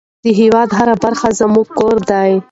[0.23, 2.31] د هېواد هره برخه زموږ کور دی.